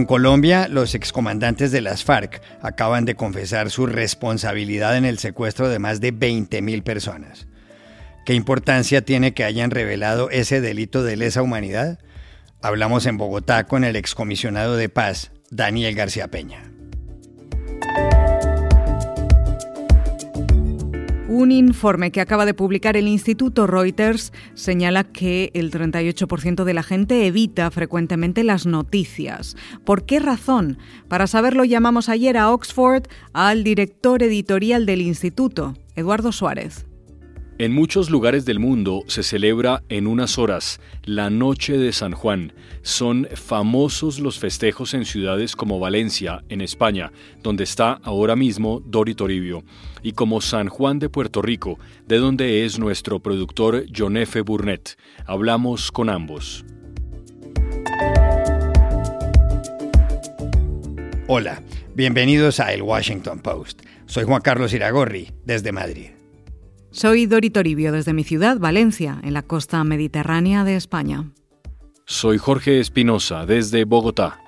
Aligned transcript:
En 0.00 0.06
Colombia, 0.06 0.66
los 0.66 0.94
excomandantes 0.94 1.72
de 1.72 1.82
las 1.82 2.04
FARC 2.04 2.40
acaban 2.62 3.04
de 3.04 3.16
confesar 3.16 3.68
su 3.68 3.84
responsabilidad 3.84 4.96
en 4.96 5.04
el 5.04 5.18
secuestro 5.18 5.68
de 5.68 5.78
más 5.78 6.00
de 6.00 6.14
20.000 6.14 6.82
personas. 6.82 7.46
¿Qué 8.24 8.32
importancia 8.32 9.04
tiene 9.04 9.34
que 9.34 9.44
hayan 9.44 9.70
revelado 9.70 10.30
ese 10.30 10.62
delito 10.62 11.02
de 11.02 11.16
lesa 11.16 11.42
humanidad? 11.42 11.98
Hablamos 12.62 13.04
en 13.04 13.18
Bogotá 13.18 13.64
con 13.64 13.84
el 13.84 13.94
excomisionado 13.94 14.74
de 14.74 14.88
paz, 14.88 15.32
Daniel 15.50 15.94
García 15.94 16.28
Peña. 16.28 16.62
Un 21.32 21.52
informe 21.52 22.10
que 22.10 22.20
acaba 22.20 22.44
de 22.44 22.54
publicar 22.54 22.96
el 22.96 23.06
Instituto 23.06 23.68
Reuters 23.68 24.32
señala 24.54 25.04
que 25.04 25.52
el 25.54 25.70
38% 25.70 26.64
de 26.64 26.74
la 26.74 26.82
gente 26.82 27.24
evita 27.24 27.70
frecuentemente 27.70 28.42
las 28.42 28.66
noticias. 28.66 29.56
¿Por 29.84 30.04
qué 30.06 30.18
razón? 30.18 30.78
Para 31.06 31.28
saberlo 31.28 31.64
llamamos 31.64 32.08
ayer 32.08 32.36
a 32.36 32.50
Oxford 32.50 33.04
al 33.32 33.62
director 33.62 34.24
editorial 34.24 34.86
del 34.86 35.02
instituto, 35.02 35.74
Eduardo 35.94 36.32
Suárez. 36.32 36.89
En 37.60 37.74
muchos 37.74 38.08
lugares 38.08 38.46
del 38.46 38.58
mundo 38.58 39.04
se 39.06 39.22
celebra 39.22 39.82
en 39.90 40.06
unas 40.06 40.38
horas 40.38 40.80
la 41.04 41.28
Noche 41.28 41.76
de 41.76 41.92
San 41.92 42.12
Juan. 42.12 42.54
Son 42.80 43.28
famosos 43.34 44.18
los 44.18 44.38
festejos 44.38 44.94
en 44.94 45.04
ciudades 45.04 45.56
como 45.56 45.78
Valencia, 45.78 46.42
en 46.48 46.62
España, 46.62 47.12
donde 47.42 47.64
está 47.64 48.00
ahora 48.02 48.34
mismo 48.34 48.80
Dori 48.86 49.14
Toribio, 49.14 49.62
y 50.02 50.12
como 50.12 50.40
San 50.40 50.70
Juan 50.70 50.98
de 51.00 51.10
Puerto 51.10 51.42
Rico, 51.42 51.78
de 52.08 52.16
donde 52.16 52.64
es 52.64 52.78
nuestro 52.78 53.20
productor 53.20 53.84
John 53.94 54.16
F. 54.16 54.40
Burnett. 54.40 54.96
Hablamos 55.26 55.92
con 55.92 56.08
ambos. 56.08 56.64
Hola, 61.26 61.62
bienvenidos 61.94 62.58
a 62.58 62.72
El 62.72 62.80
Washington 62.80 63.40
Post. 63.40 63.82
Soy 64.06 64.24
Juan 64.24 64.40
Carlos 64.40 64.72
Iragorri, 64.72 65.30
desde 65.44 65.72
Madrid. 65.72 66.19
Soy 66.92 67.26
Dori 67.26 67.50
Toribio 67.50 67.92
desde 67.92 68.12
mi 68.12 68.24
ciudad, 68.24 68.58
Valencia, 68.58 69.20
en 69.22 69.32
la 69.32 69.42
costa 69.42 69.84
mediterránea 69.84 70.64
de 70.64 70.74
España. 70.74 71.30
Soy 72.04 72.36
Jorge 72.36 72.80
Espinosa 72.80 73.46
desde 73.46 73.84
Bogotá. 73.84 74.40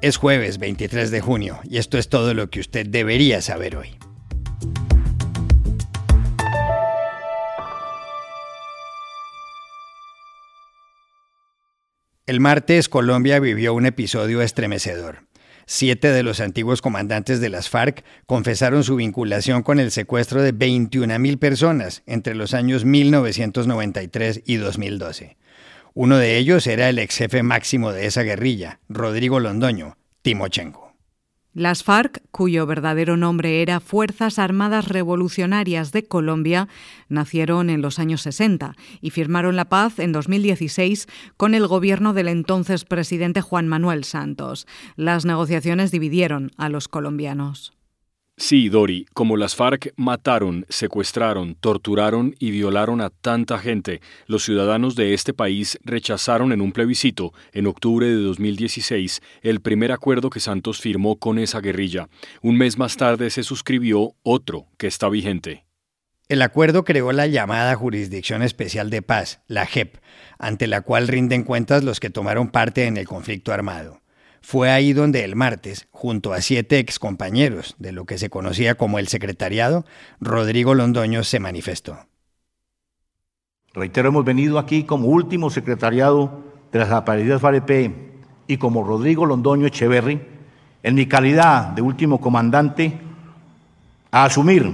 Es 0.00 0.16
jueves 0.16 0.56
23 0.56 1.10
de 1.10 1.20
junio 1.20 1.58
y 1.64 1.76
esto 1.76 1.98
es 1.98 2.08
todo 2.08 2.32
lo 2.32 2.48
que 2.48 2.60
usted 2.60 2.86
debería 2.86 3.42
saber 3.42 3.76
hoy. 3.76 3.98
El 12.26 12.40
martes 12.40 12.88
Colombia 12.88 13.40
vivió 13.40 13.74
un 13.74 13.84
episodio 13.84 14.40
estremecedor. 14.40 15.26
Siete 15.66 16.08
de 16.08 16.22
los 16.22 16.40
antiguos 16.40 16.82
comandantes 16.82 17.40
de 17.40 17.48
las 17.48 17.68
FARC 17.68 18.04
confesaron 18.26 18.84
su 18.84 18.96
vinculación 18.96 19.62
con 19.62 19.80
el 19.80 19.90
secuestro 19.90 20.42
de 20.42 20.54
21.000 20.54 21.38
personas 21.38 22.02
entre 22.06 22.34
los 22.34 22.54
años 22.54 22.84
1993 22.84 24.42
y 24.44 24.56
2012. 24.56 25.36
Uno 25.94 26.18
de 26.18 26.36
ellos 26.38 26.66
era 26.66 26.88
el 26.88 26.98
ex 26.98 27.16
jefe 27.16 27.42
máximo 27.42 27.92
de 27.92 28.06
esa 28.06 28.22
guerrilla, 28.22 28.80
Rodrigo 28.88 29.40
Londoño, 29.40 29.96
Timochenko. 30.22 30.83
Las 31.54 31.84
FARC, 31.84 32.20
cuyo 32.32 32.66
verdadero 32.66 33.16
nombre 33.16 33.62
era 33.62 33.78
Fuerzas 33.78 34.40
Armadas 34.40 34.88
Revolucionarias 34.88 35.92
de 35.92 36.02
Colombia, 36.02 36.66
nacieron 37.08 37.70
en 37.70 37.80
los 37.80 38.00
años 38.00 38.22
60 38.22 38.74
y 39.00 39.10
firmaron 39.10 39.54
la 39.54 39.66
paz 39.66 40.00
en 40.00 40.10
2016 40.10 41.06
con 41.36 41.54
el 41.54 41.68
gobierno 41.68 42.12
del 42.12 42.26
entonces 42.26 42.84
presidente 42.84 43.40
Juan 43.40 43.68
Manuel 43.68 44.02
Santos. 44.02 44.66
Las 44.96 45.24
negociaciones 45.24 45.92
dividieron 45.92 46.50
a 46.56 46.68
los 46.68 46.88
colombianos. 46.88 47.72
Sí, 48.36 48.68
Dori, 48.68 49.06
como 49.14 49.36
las 49.36 49.54
FARC 49.54 49.92
mataron, 49.96 50.66
secuestraron, 50.68 51.54
torturaron 51.54 52.34
y 52.40 52.50
violaron 52.50 53.00
a 53.00 53.10
tanta 53.10 53.58
gente, 53.58 54.00
los 54.26 54.44
ciudadanos 54.44 54.96
de 54.96 55.14
este 55.14 55.32
país 55.32 55.78
rechazaron 55.84 56.50
en 56.50 56.60
un 56.60 56.72
plebiscito, 56.72 57.32
en 57.52 57.68
octubre 57.68 58.08
de 58.08 58.16
2016, 58.16 59.22
el 59.42 59.60
primer 59.60 59.92
acuerdo 59.92 60.30
que 60.30 60.40
Santos 60.40 60.80
firmó 60.80 61.16
con 61.16 61.38
esa 61.38 61.60
guerrilla. 61.60 62.08
Un 62.42 62.58
mes 62.58 62.76
más 62.76 62.96
tarde 62.96 63.30
se 63.30 63.44
suscribió 63.44 64.16
otro 64.24 64.66
que 64.78 64.88
está 64.88 65.08
vigente. 65.08 65.64
El 66.28 66.42
acuerdo 66.42 66.84
creó 66.84 67.12
la 67.12 67.28
llamada 67.28 67.76
Jurisdicción 67.76 68.42
Especial 68.42 68.90
de 68.90 69.02
Paz, 69.02 69.42
la 69.46 69.64
JEP, 69.64 69.98
ante 70.40 70.66
la 70.66 70.80
cual 70.80 71.06
rinden 71.06 71.44
cuentas 71.44 71.84
los 71.84 72.00
que 72.00 72.10
tomaron 72.10 72.48
parte 72.48 72.86
en 72.86 72.96
el 72.96 73.06
conflicto 73.06 73.52
armado. 73.52 74.00
Fue 74.46 74.70
ahí 74.70 74.92
donde 74.92 75.24
el 75.24 75.36
martes, 75.36 75.88
junto 75.90 76.34
a 76.34 76.42
siete 76.42 76.78
excompañeros 76.78 77.76
de 77.78 77.92
lo 77.92 78.04
que 78.04 78.18
se 78.18 78.28
conocía 78.28 78.74
como 78.74 78.98
el 78.98 79.08
secretariado, 79.08 79.86
Rodrigo 80.20 80.74
Londoño 80.74 81.24
se 81.24 81.40
manifestó. 81.40 81.96
Reitero, 83.72 84.10
hemos 84.10 84.22
venido 84.22 84.58
aquí 84.58 84.84
como 84.84 85.08
último 85.08 85.48
secretariado 85.48 86.42
de 86.70 86.78
las 86.78 86.90
aparecidas 86.90 87.40
FAREP 87.40 87.94
y 88.46 88.58
como 88.58 88.84
Rodrigo 88.84 89.24
Londoño 89.24 89.66
Echeverry, 89.66 90.20
en 90.82 90.94
mi 90.94 91.06
calidad 91.06 91.68
de 91.68 91.80
último 91.80 92.20
comandante, 92.20 93.00
a 94.10 94.24
asumir 94.26 94.70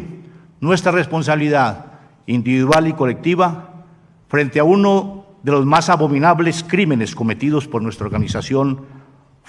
nuestra 0.58 0.90
responsabilidad 0.90 2.00
individual 2.26 2.88
y 2.88 2.94
colectiva 2.94 3.84
frente 4.26 4.58
a 4.58 4.64
uno 4.64 5.26
de 5.44 5.52
los 5.52 5.64
más 5.64 5.88
abominables 5.90 6.64
crímenes 6.64 7.14
cometidos 7.14 7.68
por 7.68 7.82
nuestra 7.82 8.06
organización 8.06 8.99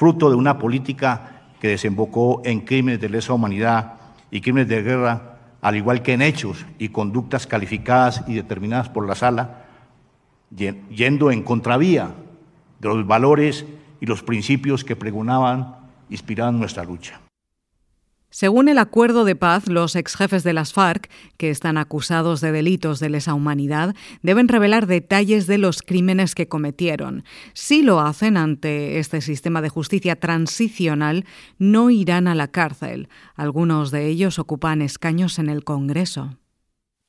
fruto 0.01 0.31
de 0.31 0.35
una 0.35 0.57
política 0.57 1.43
que 1.59 1.67
desembocó 1.67 2.41
en 2.43 2.61
crímenes 2.61 2.99
de 2.99 3.07
lesa 3.07 3.33
humanidad 3.33 3.97
y 4.31 4.41
crímenes 4.41 4.67
de 4.67 4.81
guerra, 4.81 5.37
al 5.61 5.75
igual 5.75 6.01
que 6.01 6.13
en 6.13 6.23
hechos 6.23 6.65
y 6.79 6.89
conductas 6.89 7.45
calificadas 7.45 8.23
y 8.27 8.33
determinadas 8.33 8.89
por 8.89 9.05
la 9.05 9.13
sala, 9.13 9.67
yendo 10.49 11.29
en 11.29 11.43
contravía 11.43 12.15
de 12.79 12.87
los 12.87 13.05
valores 13.05 13.63
y 13.99 14.07
los 14.07 14.23
principios 14.23 14.83
que 14.83 14.95
pregonaban, 14.95 15.75
inspiraban 16.09 16.57
nuestra 16.57 16.83
lucha. 16.83 17.21
Según 18.33 18.69
el 18.69 18.77
acuerdo 18.77 19.25
de 19.25 19.35
paz, 19.35 19.67
los 19.67 19.97
ex 19.97 20.15
jefes 20.15 20.43
de 20.43 20.53
las 20.53 20.71
FARC, 20.71 21.09
que 21.35 21.49
están 21.49 21.77
acusados 21.77 22.39
de 22.39 22.53
delitos 22.53 23.01
de 23.01 23.09
lesa 23.09 23.33
humanidad, 23.33 23.93
deben 24.23 24.47
revelar 24.47 24.87
detalles 24.87 25.47
de 25.47 25.57
los 25.57 25.81
crímenes 25.81 26.33
que 26.33 26.47
cometieron. 26.47 27.25
Si 27.53 27.81
lo 27.83 27.99
hacen 27.99 28.37
ante 28.37 28.99
este 28.99 29.19
sistema 29.19 29.61
de 29.61 29.67
justicia 29.67 30.15
transicional, 30.15 31.25
no 31.59 31.89
irán 31.89 32.29
a 32.29 32.33
la 32.33 32.47
cárcel. 32.47 33.09
Algunos 33.35 33.91
de 33.91 34.07
ellos 34.07 34.39
ocupan 34.39 34.81
escaños 34.81 35.37
en 35.37 35.49
el 35.49 35.65
Congreso. 35.65 36.37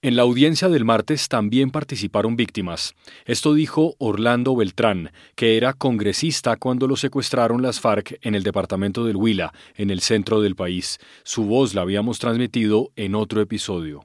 En 0.04 0.16
la 0.16 0.22
audiencia 0.22 0.68
del 0.68 0.84
martes 0.84 1.28
también 1.28 1.70
participaron 1.70 2.34
víctimas. 2.34 2.96
Esto 3.24 3.54
dijo 3.54 3.94
Orlando 3.98 4.56
Beltrán, 4.56 5.12
que 5.36 5.56
era 5.56 5.74
congresista 5.74 6.56
cuando 6.56 6.88
lo 6.88 6.96
secuestraron 6.96 7.62
las 7.62 7.78
FARC 7.78 8.18
en 8.20 8.34
el 8.34 8.42
departamento 8.42 9.04
del 9.04 9.14
Huila, 9.14 9.52
en 9.76 9.90
el 9.90 10.00
centro 10.00 10.40
del 10.40 10.56
país. 10.56 10.98
Su 11.22 11.44
voz 11.44 11.74
la 11.74 11.82
habíamos 11.82 12.18
transmitido 12.18 12.90
en 12.96 13.14
otro 13.14 13.40
episodio. 13.40 14.04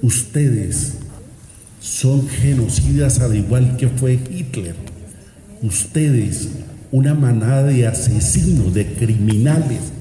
Ustedes 0.00 1.00
son 1.80 2.28
genocidas 2.28 3.18
al 3.18 3.34
igual 3.34 3.76
que 3.78 3.88
fue 3.88 4.12
Hitler. 4.12 4.76
Ustedes, 5.60 6.52
una 6.92 7.14
manada 7.14 7.64
de 7.64 7.84
asesinos, 7.88 8.72
de 8.74 8.94
criminales, 8.94 9.92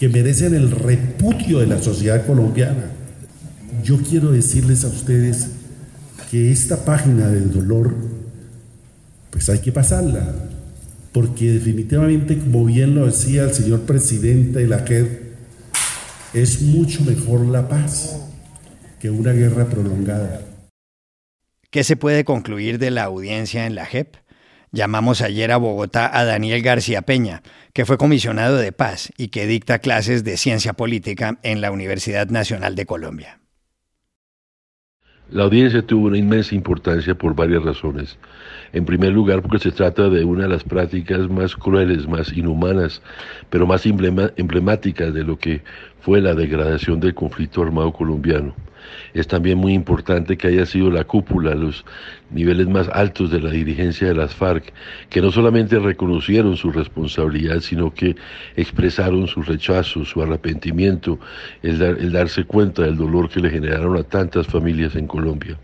que 0.00 0.08
merecen 0.08 0.56
el 0.56 0.72
repudio 0.72 1.60
de 1.60 1.68
la 1.68 1.80
sociedad 1.80 2.26
colombiana 2.26 2.95
yo 3.86 3.98
quiero 4.02 4.32
decirles 4.32 4.82
a 4.82 4.88
ustedes 4.88 5.48
que 6.28 6.50
esta 6.50 6.84
página 6.84 7.28
del 7.28 7.52
dolor, 7.52 7.94
pues 9.30 9.48
hay 9.48 9.60
que 9.60 9.70
pasarla, 9.70 10.34
porque 11.12 11.52
definitivamente, 11.52 12.36
como 12.36 12.64
bien 12.64 12.96
lo 12.96 13.06
decía 13.06 13.44
el 13.44 13.54
señor 13.54 13.82
presidente 13.82 14.58
de 14.58 14.66
la 14.66 14.80
JEP, 14.80 15.22
es 16.34 16.62
mucho 16.62 17.04
mejor 17.04 17.46
la 17.46 17.68
paz 17.68 18.20
que 18.98 19.08
una 19.08 19.30
guerra 19.30 19.66
prolongada. 19.66 20.40
¿Qué 21.70 21.84
se 21.84 21.94
puede 21.94 22.24
concluir 22.24 22.80
de 22.80 22.90
la 22.90 23.04
audiencia 23.04 23.66
en 23.66 23.76
la 23.76 23.86
JEP? 23.86 24.16
Llamamos 24.72 25.20
ayer 25.20 25.52
a 25.52 25.58
Bogotá 25.58 26.10
a 26.12 26.24
Daniel 26.24 26.60
García 26.60 27.02
Peña, 27.02 27.44
que 27.72 27.86
fue 27.86 27.98
comisionado 27.98 28.56
de 28.56 28.72
paz 28.72 29.12
y 29.16 29.28
que 29.28 29.46
dicta 29.46 29.78
clases 29.78 30.24
de 30.24 30.36
ciencia 30.36 30.72
política 30.72 31.38
en 31.44 31.60
la 31.60 31.70
Universidad 31.70 32.28
Nacional 32.30 32.74
de 32.74 32.84
Colombia. 32.84 33.45
La 35.28 35.42
audiencia 35.42 35.82
tuvo 35.82 36.06
una 36.06 36.18
inmensa 36.18 36.54
importancia 36.54 37.16
por 37.16 37.34
varias 37.34 37.64
razones. 37.64 38.16
En 38.72 38.84
primer 38.84 39.12
lugar, 39.12 39.42
porque 39.42 39.58
se 39.58 39.72
trata 39.72 40.08
de 40.08 40.24
una 40.24 40.44
de 40.44 40.50
las 40.50 40.62
prácticas 40.62 41.28
más 41.28 41.56
crueles, 41.56 42.06
más 42.06 42.32
inhumanas, 42.32 43.02
pero 43.50 43.66
más 43.66 43.84
emblemáticas 43.86 45.12
de 45.12 45.24
lo 45.24 45.36
que 45.36 45.62
fue 46.00 46.20
la 46.20 46.34
degradación 46.34 47.00
del 47.00 47.14
conflicto 47.14 47.60
armado 47.62 47.92
colombiano. 47.92 48.54
Es 49.14 49.26
también 49.26 49.58
muy 49.58 49.72
importante 49.72 50.36
que 50.36 50.48
haya 50.48 50.66
sido 50.66 50.90
la 50.90 51.04
cúpula, 51.04 51.54
los 51.54 51.84
niveles 52.30 52.68
más 52.68 52.88
altos 52.88 53.30
de 53.30 53.40
la 53.40 53.50
dirigencia 53.50 54.08
de 54.08 54.14
las 54.14 54.34
FARC, 54.34 54.72
que 55.08 55.20
no 55.20 55.30
solamente 55.30 55.78
reconocieron 55.78 56.56
su 56.56 56.70
responsabilidad, 56.72 57.60
sino 57.60 57.92
que 57.92 58.16
expresaron 58.56 59.26
su 59.26 59.42
rechazo, 59.42 60.04
su 60.04 60.22
arrepentimiento, 60.22 61.18
el, 61.62 61.80
el 61.80 62.12
darse 62.12 62.44
cuenta 62.44 62.82
del 62.82 62.96
dolor 62.96 63.28
que 63.28 63.40
le 63.40 63.50
generaron 63.50 63.96
a 63.96 64.02
tantas 64.02 64.46
familias 64.46 64.94
en 64.96 65.06
Colombia. 65.06 65.58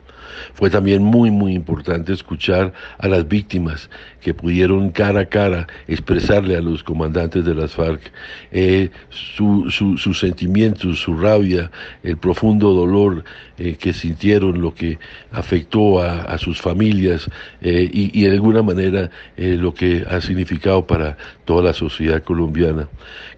Fue 0.54 0.70
también 0.70 1.02
muy, 1.02 1.30
muy 1.30 1.54
importante 1.54 2.12
escuchar 2.12 2.72
a 2.98 3.08
las 3.08 3.26
víctimas 3.26 3.90
que 4.20 4.34
pudieron 4.34 4.90
cara 4.90 5.20
a 5.20 5.26
cara 5.26 5.66
expresarle 5.88 6.56
a 6.56 6.60
los 6.60 6.82
comandantes 6.82 7.44
de 7.44 7.54
las 7.54 7.72
FARC 7.72 8.12
eh, 8.52 8.90
sus 9.10 10.19
sentimientos, 10.19 11.00
su 11.00 11.16
rabia, 11.16 11.70
el 12.02 12.16
profundo 12.16 12.72
dolor 12.72 13.24
eh, 13.58 13.76
que 13.76 13.92
sintieron, 13.92 14.60
lo 14.60 14.74
que 14.74 14.98
afectó 15.32 16.00
a, 16.00 16.38
sus 16.38 16.60
familias 16.60 17.28
eh, 17.60 17.88
y, 17.92 18.18
y, 18.18 18.25
de 18.25 18.32
alguna 18.32 18.62
manera 18.62 19.10
lo 19.36 19.75
que 19.75 20.04
ha 20.08 20.20
significado 20.20 20.86
para 20.86 21.16
toda 21.44 21.62
la 21.62 21.72
sociedad 21.72 22.22
colombiana. 22.22 22.88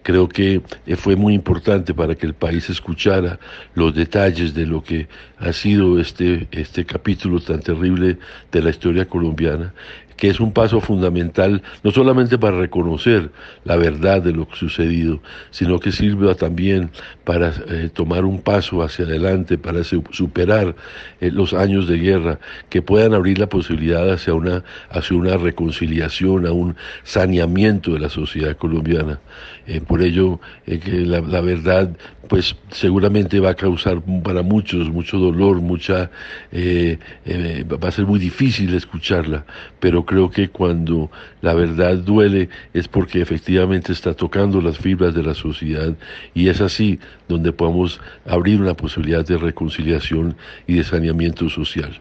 Creo 0.04 0.28
que 0.28 0.60
fue 0.96 1.16
muy 1.16 1.34
importante 1.34 1.94
para 1.94 2.14
que 2.14 2.26
el 2.26 2.34
país 2.34 2.70
escuchara 2.70 3.40
los 3.74 3.94
detalles 3.94 4.54
de 4.54 4.66
lo 4.66 4.84
que 4.84 5.08
ha 5.38 5.52
sido 5.52 5.98
este, 5.98 6.46
este 6.52 6.84
capítulo 6.84 7.40
tan 7.40 7.60
terrible 7.60 8.18
de 8.52 8.62
la 8.62 8.70
historia 8.70 9.06
colombiana 9.06 9.74
que 10.16 10.28
es 10.28 10.40
un 10.40 10.52
paso 10.52 10.80
fundamental 10.80 11.62
no 11.82 11.90
solamente 11.90 12.38
para 12.38 12.58
reconocer 12.58 13.30
la 13.64 13.76
verdad 13.76 14.22
de 14.22 14.32
lo 14.32 14.46
sucedido, 14.54 15.20
sino 15.50 15.78
que 15.78 15.92
sirva 15.92 16.34
también 16.34 16.90
para 17.24 17.52
eh, 17.68 17.90
tomar 17.92 18.24
un 18.24 18.40
paso 18.40 18.82
hacia 18.82 19.04
adelante, 19.04 19.58
para 19.58 19.82
superar 19.84 20.74
eh, 21.20 21.30
los 21.30 21.52
años 21.52 21.88
de 21.88 21.98
guerra, 21.98 22.38
que 22.68 22.82
puedan 22.82 23.14
abrir 23.14 23.38
la 23.38 23.48
posibilidad 23.48 24.10
hacia 24.10 24.34
una, 24.34 24.64
hacia 24.90 25.16
una 25.16 25.36
reconciliación, 25.36 26.46
a 26.46 26.52
un 26.52 26.76
saneamiento 27.02 27.92
de 27.92 28.00
la 28.00 28.08
sociedad 28.08 28.56
colombiana. 28.56 29.20
Eh, 29.66 29.80
por 29.94 30.02
ello, 30.02 30.40
que 30.66 31.06
la, 31.06 31.40
verdad, 31.40 31.96
pues 32.28 32.56
seguramente 32.72 33.38
va 33.38 33.50
a 33.50 33.54
causar 33.54 34.02
para 34.24 34.42
muchos 34.42 34.90
mucho 34.90 35.18
dolor, 35.18 35.60
mucha, 35.60 36.10
va 36.52 37.88
a 37.88 37.92
ser 37.92 38.04
muy 38.04 38.18
difícil 38.18 38.74
escucharla, 38.74 39.46
pero 39.78 40.04
creo 40.04 40.28
que 40.30 40.48
cuando 40.48 41.12
la 41.42 41.54
verdad 41.54 41.98
duele 41.98 42.48
es 42.72 42.88
porque 42.88 43.20
efectivamente 43.20 43.92
está 43.92 44.14
tocando 44.14 44.60
las 44.60 44.78
fibras 44.78 45.14
de 45.14 45.22
la 45.22 45.34
sociedad 45.34 45.94
y 46.34 46.48
es 46.48 46.60
así 46.60 46.98
donde 47.28 47.52
podemos 47.52 48.00
abrir 48.26 48.60
una 48.60 48.74
posibilidad 48.74 49.24
de 49.24 49.38
reconciliación 49.38 50.36
y 50.66 50.74
de 50.74 50.82
saneamiento 50.82 51.48
social. 51.48 52.00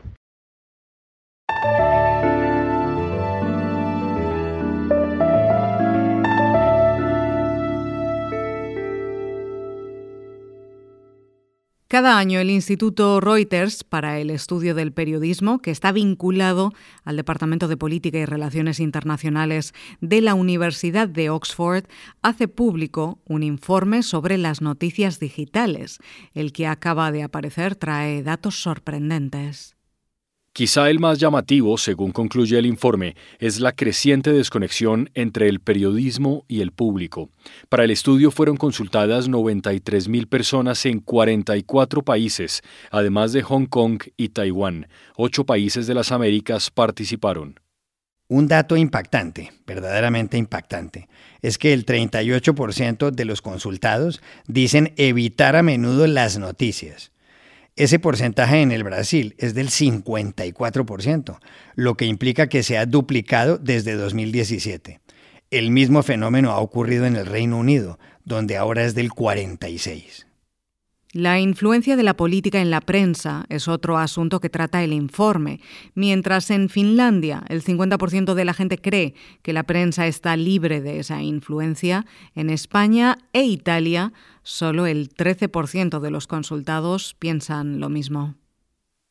Cada 11.94 12.18
año 12.18 12.40
el 12.40 12.50
Instituto 12.50 13.20
Reuters 13.20 13.84
para 13.84 14.18
el 14.18 14.32
Estudio 14.32 14.74
del 14.74 14.94
Periodismo, 14.94 15.62
que 15.62 15.70
está 15.70 15.92
vinculado 15.92 16.74
al 17.04 17.18
Departamento 17.18 17.68
de 17.68 17.78
Política 17.78 18.18
y 18.18 18.26
Relaciones 18.26 18.80
Internacionales 18.80 19.76
de 20.02 20.22
la 20.22 20.34
Universidad 20.34 21.08
de 21.08 21.30
Oxford, 21.30 21.84
hace 22.24 22.48
público 22.48 23.20
un 23.26 23.44
informe 23.44 24.02
sobre 24.02 24.40
las 24.40 24.60
noticias 24.60 25.20
digitales. 25.20 26.00
El 26.34 26.52
que 26.52 26.66
acaba 26.66 27.12
de 27.12 27.22
aparecer 27.22 27.76
trae 27.76 28.24
datos 28.24 28.60
sorprendentes. 28.60 29.76
Quizá 30.56 30.92
el 30.92 31.00
más 31.00 31.18
llamativo, 31.18 31.80
según 31.80 32.12
concluye 32.12 32.60
el 32.60 32.68
informe, 32.68 33.16
es 33.40 33.60
la 33.60 33.72
creciente 33.72 34.32
desconexión 34.32 35.10
entre 35.16 35.50
el 35.50 35.60
periodismo 35.60 36.46
y 36.48 36.62
el 36.62 36.72
público. 36.72 37.32
Para 37.70 37.86
el 37.86 37.90
estudio 37.90 38.30
fueron 38.30 38.56
consultadas 38.56 39.28
93.000 39.28 40.28
personas 40.28 40.86
en 40.86 41.00
44 41.00 42.04
países, 42.04 42.62
además 42.92 43.34
de 43.34 43.42
Hong 43.42 43.66
Kong 43.66 44.04
y 44.16 44.30
Taiwán. 44.30 44.88
Ocho 45.16 45.44
países 45.44 45.88
de 45.88 45.96
las 45.96 46.12
Américas 46.12 46.70
participaron. 46.70 47.60
Un 48.28 48.48
dato 48.48 48.78
impactante, 48.78 49.52
verdaderamente 49.66 50.38
impactante, 50.38 51.10
es 51.42 51.58
que 51.58 51.74
el 51.74 51.84
38% 51.84 53.10
de 53.10 53.26
los 53.26 53.42
consultados 53.42 54.22
dicen 54.46 54.94
evitar 54.98 55.56
a 55.56 55.64
menudo 55.64 56.06
las 56.06 56.38
noticias. 56.38 57.13
Ese 57.76 57.98
porcentaje 57.98 58.62
en 58.62 58.72
el 58.72 58.84
Brasil 58.84 59.34
es 59.40 59.56
del 59.56 59.70
54%, 59.70 61.40
lo 61.74 61.96
que 61.96 62.06
implica 62.06 62.48
que 62.48 62.62
se 62.62 62.78
ha 62.78 62.86
duplicado 62.86 63.58
desde 63.58 63.96
2017. 63.96 65.02
El 65.50 65.72
mismo 65.72 66.04
fenómeno 66.04 66.52
ha 66.52 66.60
ocurrido 66.60 67.08
en 67.08 67.16
el 67.16 67.26
Reino 67.26 67.58
Unido, 67.58 67.98
donde 68.26 68.58
ahora 68.58 68.84
es 68.84 68.94
del 68.94 69.10
46%. 69.10 70.26
La 71.14 71.40
influencia 71.40 71.96
de 71.96 72.02
la 72.02 72.18
política 72.18 72.60
en 72.60 72.72
la 72.72 72.82
prensa 72.82 73.46
es 73.50 73.68
otro 73.68 74.00
asunto 74.00 74.40
que 74.40 74.50
trata 74.50 74.84
el 74.84 74.94
informe. 74.94 75.60
Mientras 75.94 76.50
en 76.50 76.70
Finlandia 76.70 77.44
el 77.50 77.64
50% 77.64 78.34
de 78.34 78.46
la 78.46 78.56
gente 78.56 78.80
cree 78.80 79.14
que 79.44 79.54
la 79.54 79.62
prensa 79.62 80.08
está 80.08 80.36
libre 80.36 80.82
de 80.82 80.98
esa 80.98 81.22
influencia, 81.22 82.08
en 82.34 82.50
España 82.50 83.20
e 83.32 83.44
Italia 83.44 84.12
solo 84.42 84.88
el 84.88 85.14
13% 85.14 86.00
de 86.00 86.10
los 86.10 86.26
consultados 86.26 87.16
piensan 87.20 87.80
lo 87.80 87.90
mismo. 87.90 88.34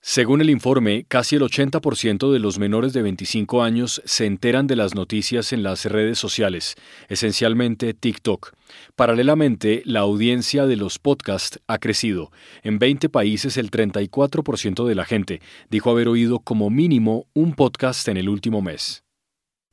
Según 0.05 0.41
el 0.41 0.51
informe, 0.51 1.05
casi 1.07 1.37
el 1.37 1.43
80% 1.43 2.33
de 2.33 2.41
los 2.41 2.59
menores 2.59 2.93
de 2.93 3.03
25 3.03 3.63
años 3.63 4.03
se 4.05 4.27
enteran 4.27 4.67
de 4.67 4.75
las 4.75 4.97
noticias 4.97 5.53
en 5.53 5.63
las 5.63 5.85
redes 5.85 6.19
sociales, 6.19 6.75
esencialmente 7.09 7.95
TikTok. 7.95 8.53
Paralelamente, 8.97 9.81
la 9.85 10.01
audiencia 10.01 10.67
de 10.67 10.75
los 10.75 10.99
podcasts 10.99 11.61
ha 11.69 11.79
crecido. 11.79 12.33
En 12.65 12.81
20 12.81 13.11
países 13.11 13.57
el 13.57 13.71
34% 13.71 14.85
de 14.89 14.95
la 14.97 15.05
gente 15.05 15.41
dijo 15.71 15.91
haber 15.91 16.09
oído 16.09 16.41
como 16.41 16.69
mínimo 16.69 17.29
un 17.33 17.55
podcast 17.55 18.09
en 18.09 18.17
el 18.17 18.29
último 18.29 18.61
mes. 18.61 19.05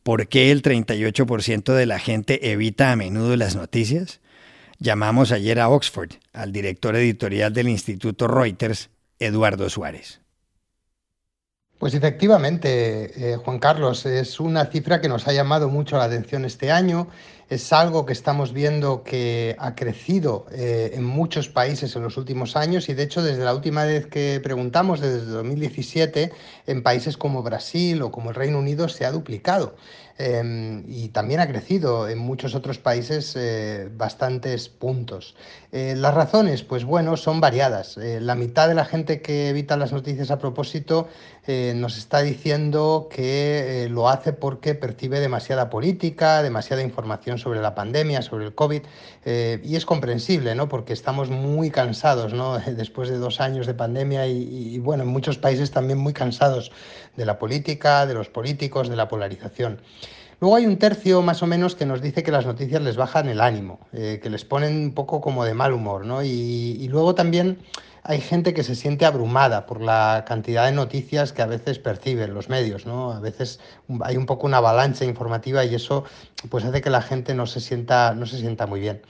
¿Por 0.04 0.28
qué 0.28 0.52
el 0.52 0.62
38% 0.62 1.74
de 1.74 1.86
la 1.88 1.98
gente 1.98 2.52
evita 2.52 2.92
a 2.92 2.96
menudo 2.96 3.36
las 3.36 3.56
noticias? 3.56 4.22
Llamamos 4.78 5.32
ayer 5.32 5.60
a 5.60 5.70
Oxford, 5.70 6.12
al 6.34 6.52
director 6.52 6.96
editorial 6.96 7.52
del 7.52 7.68
Instituto 7.68 8.28
Reuters, 8.28 8.92
Eduardo 9.20 9.70
Suárez. 9.70 10.22
Pues 11.78 11.94
efectivamente, 11.94 13.32
eh, 13.32 13.38
Juan 13.38 13.60
Carlos, 13.60 14.06
es 14.06 14.42
una 14.42 14.66
cifra 14.66 15.00
que 15.00 15.08
nos 15.08 15.28
ha 15.28 15.34
llamado 15.34 15.70
mucho 15.70 15.98
la 15.98 16.04
atención 16.06 16.44
este 16.44 16.72
año. 16.72 17.08
Es 17.50 17.74
algo 17.74 18.06
que 18.06 18.14
estamos 18.14 18.54
viendo 18.54 19.04
que 19.04 19.56
ha 19.58 19.74
crecido 19.74 20.46
eh, 20.52 20.92
en 20.94 21.04
muchos 21.04 21.50
países 21.50 21.96
en 21.96 22.04
los 22.04 22.16
últimos 22.16 22.56
años 22.56 22.90
y 22.90 22.94
de 22.94 23.02
hecho 23.02 23.24
desde 23.24 23.44
la 23.44 23.56
última 23.56 23.86
vez 23.86 24.06
que 24.06 24.40
preguntamos, 24.44 25.00
desde 25.00 25.26
2017, 25.26 26.32
en 26.68 26.84
países 26.84 27.18
como 27.18 27.42
Brasil 27.42 28.04
o 28.04 28.12
como 28.12 28.30
el 28.30 28.36
Reino 28.36 28.60
Unido 28.60 28.88
se 28.88 29.04
ha 29.04 29.12
duplicado. 29.12 29.76
Em, 30.22 30.84
y 30.86 31.08
también 31.10 31.40
ha 31.40 31.48
crecido 31.48 32.10
en 32.10 32.18
muchos 32.18 32.54
otros 32.54 32.78
países 32.78 33.38
eh, 33.38 33.90
bastantes 33.96 34.68
puntos. 34.68 35.34
Eh, 35.72 35.96
las 35.96 36.14
razones, 36.14 36.62
pues 36.62 36.84
bueno, 36.84 37.16
son 37.16 37.40
variadas. 37.40 37.96
La 37.98 38.36
mitad 38.36 38.68
de 38.68 38.76
la 38.76 38.84
gente 38.84 39.22
que 39.22 39.50
evita 39.50 39.78
las 39.78 39.94
noticias 39.94 40.30
a 40.30 40.38
propósito 40.38 41.08
nos 41.48 41.98
está 41.98 42.22
diciendo 42.22 43.08
que 43.10 43.88
lo 43.90 44.08
hace 44.08 44.34
porque 44.34 44.76
percibe 44.76 45.20
demasiada 45.20 45.72
política, 45.72 46.44
demasiada 46.44 46.84
información 46.84 47.39
sobre 47.40 47.62
la 47.62 47.74
pandemia, 47.74 48.22
sobre 48.22 48.46
el 48.46 48.54
COVID, 48.54 48.82
y 49.26 49.76
es 49.76 49.86
comprensible, 49.86 50.54
¿no? 50.56 50.70
Porque 50.70 50.94
estamos 50.94 51.30
muy 51.30 51.72
cansados, 51.72 52.34
¿no? 52.34 52.60
Después 52.78 53.10
de 53.10 53.18
dos 53.18 53.42
años 53.42 53.66
de 53.66 53.74
pandemia 53.74 54.28
y, 54.28 54.76
y 54.76 54.80
bueno, 54.80 55.04
en 55.04 55.10
muchos 55.10 55.38
países 55.38 55.72
también 55.72 55.98
muy 55.98 56.14
cansados 56.14 56.72
de 57.16 57.26
la 57.26 57.40
política, 57.40 58.06
de 58.06 58.14
los 58.14 58.30
políticos, 58.30 58.90
de 58.90 58.96
la 58.96 59.08
polarización. 59.08 59.82
Luego 60.42 60.56
hay 60.56 60.66
un 60.66 60.78
tercio 60.78 61.22
más 61.22 61.44
o 61.44 61.48
menos 61.48 61.76
que 61.76 61.86
nos 61.86 62.02
dice 62.02 62.24
que 62.24 62.32
las 62.32 62.46
noticias 62.46 62.82
les 62.82 62.96
bajan 62.96 63.28
el 63.28 63.42
ánimo, 63.42 63.80
eh, 63.92 64.20
que 64.24 64.30
les 64.30 64.46
ponen 64.46 64.78
un 64.78 64.94
poco 64.94 65.20
como 65.20 65.44
de 65.44 65.54
mal 65.54 65.74
humor, 65.74 66.06
¿no? 66.06 66.24
Y, 66.24 66.88
luego 66.88 67.14
también 67.14 67.60
hay 68.04 68.22
gente 68.22 68.54
que 68.54 68.64
se 68.64 68.76
siente 68.76 69.06
abrumada 69.06 69.66
por 69.66 69.82
la 69.82 70.26
cantidad 70.28 70.66
de 70.66 70.72
noticias 70.72 71.34
que 71.34 71.42
a 71.42 71.46
veces 71.46 71.80
perciben 71.80 72.34
los 72.34 72.50
medios, 72.50 72.86
¿no? 72.86 73.12
A 73.12 73.20
veces 73.20 73.60
hay 74.02 74.18
un 74.18 74.26
poco 74.26 74.48
una 74.48 74.58
avalancha 74.58 75.06
informativa 75.06 75.66
y 75.66 75.76
eso 75.76 76.06
pues 76.50 76.64
hace 76.64 76.82
que 76.82 76.90
la 76.90 77.02
gente 77.02 77.34
no 77.34 77.46
se 77.46 77.60
sienta, 77.60 78.14
no 78.14 78.26
se 78.26 78.38
sienta 78.38 78.66
muy 78.66 78.80
bien. 78.80 79.02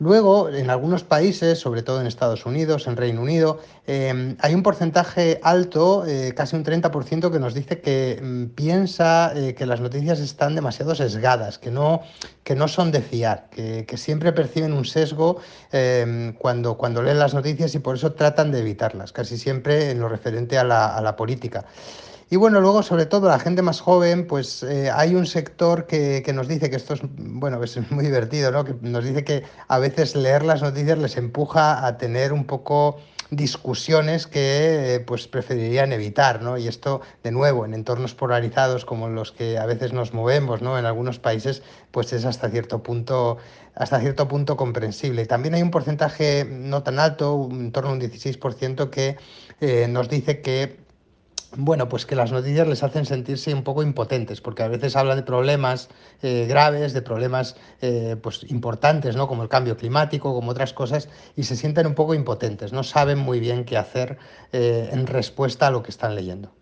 Luego, 0.00 0.48
en 0.48 0.70
algunos 0.70 1.02
países, 1.02 1.58
sobre 1.58 1.82
todo 1.82 2.00
en 2.00 2.06
Estados 2.06 2.46
Unidos, 2.46 2.86
en 2.86 2.96
Reino 2.96 3.20
Unido, 3.20 3.58
em, 3.84 4.36
hay 4.38 4.54
un 4.54 4.62
porcentaje 4.62 5.40
alto, 5.42 6.06
eh, 6.06 6.34
casi 6.36 6.54
un 6.54 6.62
30%, 6.62 7.32
que 7.32 7.40
nos 7.40 7.52
dice 7.52 7.80
que 7.80 8.20
mm, 8.22 8.54
piensa 8.54 9.32
eh, 9.34 9.54
que 9.54 9.66
las 9.66 9.80
noticias 9.80 10.20
están 10.20 10.54
demasiado 10.54 10.94
sesgadas, 10.94 11.58
que 11.58 11.72
no, 11.72 12.02
que 12.44 12.54
no 12.54 12.68
son 12.68 12.92
de 12.92 13.02
fiar, 13.02 13.50
que, 13.50 13.84
siempre 13.96 14.32
perciben 14.32 14.72
un 14.72 14.84
sesgo 14.84 15.40
em, 15.72 16.32
cuando, 16.34 16.76
cuando 16.76 17.02
leen 17.02 17.18
las 17.18 17.34
noticias 17.34 17.74
y 17.74 17.80
por 17.80 17.96
eso 17.96 18.12
tratan 18.12 18.52
de 18.52 18.60
evitarlas, 18.60 19.10
casi 19.12 19.36
siempre 19.36 19.90
en 19.90 19.98
lo 19.98 20.08
referente 20.08 20.58
a 20.58 20.64
la, 20.64 20.96
a 20.96 21.00
la 21.00 21.16
política. 21.16 21.64
Y 22.30 22.36
bueno, 22.36 22.60
luego 22.60 22.82
sobre 22.82 23.06
todo 23.06 23.28
la 23.28 23.38
gente 23.38 23.62
más 23.62 23.80
joven, 23.80 24.26
pues 24.26 24.62
eh, 24.62 24.90
hay 24.90 25.14
un 25.14 25.26
sector 25.26 25.86
que, 25.86 26.22
nos 26.34 26.46
dice 26.46 26.68
que 26.68 26.76
esto 26.76 26.92
es, 26.92 27.00
bueno, 27.02 27.62
es 27.64 27.90
muy 27.90 28.04
divertido, 28.04 28.50
¿no? 28.50 28.64
Que 28.64 28.74
nos 28.82 29.04
dice 29.04 29.24
que 29.24 29.44
a 29.66 29.78
veces 29.78 30.14
leer 30.14 30.44
las 30.44 30.60
noticias 30.60 30.98
les 30.98 31.16
empuja 31.16 31.86
a 31.86 31.96
tener 31.96 32.34
un 32.34 32.44
poco 32.44 32.98
discusiones 33.30 34.26
que 34.26 34.96
eh, 34.96 35.00
pues 35.00 35.26
preferirían 35.26 35.92
evitar, 35.92 36.42
¿no? 36.42 36.58
Y 36.58 36.68
esto, 36.68 37.00
de 37.22 37.30
nuevo, 37.30 37.64
en 37.64 37.72
entornos 37.72 38.14
polarizados 38.14 38.84
como 38.84 39.08
los 39.08 39.32
que 39.32 39.56
a 39.56 39.64
veces 39.64 39.94
nos 39.94 40.12
movemos, 40.12 40.60
¿no? 40.60 40.78
En 40.78 40.84
algunos 40.84 41.18
países, 41.18 41.62
pues 41.92 42.12
es 42.12 42.26
hasta 42.26 42.50
cierto 42.50 42.82
punto 42.82 43.38
hasta 43.74 44.00
cierto 44.00 44.28
punto 44.28 44.56
comprensible. 44.56 45.24
También 45.24 45.54
hay 45.54 45.62
un 45.62 45.70
porcentaje 45.70 46.44
no 46.44 46.82
tan 46.82 46.98
alto, 46.98 47.48
en 47.50 47.70
torno 47.72 47.90
a 47.90 47.92
un 47.94 48.00
16%, 48.00 48.90
que 48.90 49.16
eh, 49.60 49.86
nos 49.88 50.08
dice 50.08 50.40
que 50.42 50.87
bueno, 51.56 51.88
pues 51.88 52.04
que 52.04 52.14
las 52.14 52.30
noticias 52.30 52.66
les 52.68 52.82
hacen 52.82 53.06
sentirse 53.06 53.54
un 53.54 53.62
poco 53.62 53.82
impotentes, 53.82 54.40
porque 54.40 54.62
a 54.62 54.68
veces 54.68 54.96
hablan 54.96 55.16
de 55.16 55.22
problemas 55.22 55.88
eh, 56.22 56.46
graves, 56.48 56.92
de 56.92 57.02
problemas 57.02 57.56
eh, 57.80 58.16
pues 58.22 58.44
importantes, 58.50 59.16
¿no? 59.16 59.28
como 59.28 59.42
el 59.42 59.48
cambio 59.48 59.76
climático, 59.76 60.34
como 60.34 60.50
otras 60.50 60.72
cosas, 60.72 61.08
y 61.36 61.44
se 61.44 61.56
sienten 61.56 61.86
un 61.86 61.94
poco 61.94 62.14
impotentes, 62.14 62.72
no 62.72 62.82
saben 62.82 63.18
muy 63.18 63.40
bien 63.40 63.64
qué 63.64 63.76
hacer 63.76 64.18
eh, 64.52 64.90
en 64.92 65.06
respuesta 65.06 65.68
a 65.68 65.70
lo 65.70 65.82
que 65.82 65.90
están 65.90 66.14
leyendo. 66.14 66.52